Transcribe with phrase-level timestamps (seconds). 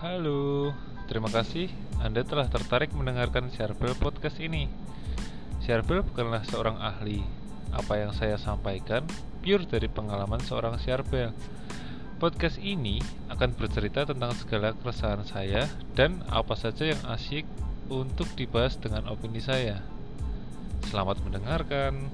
[0.00, 0.72] Halo,
[1.12, 1.68] terima kasih
[2.00, 4.64] Anda telah tertarik mendengarkan Syarbel podcast ini.
[5.60, 7.20] Syarbel bukanlah seorang ahli.
[7.68, 9.04] Apa yang saya sampaikan
[9.44, 11.36] pure dari pengalaman seorang Syarbel.
[12.16, 17.44] Podcast ini akan bercerita tentang segala keresahan saya dan apa saja yang asyik
[17.92, 19.84] untuk dibahas dengan opini saya.
[20.88, 22.08] Selamat mendengarkan.